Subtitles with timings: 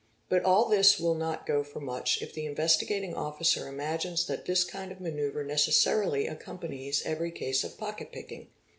[0.29, 4.45] But all this will not go for much if the Investigating | Officer imagines that
[4.47, 8.47] this kind of manoeuvre necessarily accompanies | every case of pocket picking.